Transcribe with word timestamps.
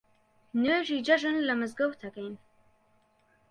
نوێژی 0.61 1.03
جێژن 1.07 1.37
لە 1.47 1.53
مزگەوت 1.59 1.99
ئەکەین 2.05 2.35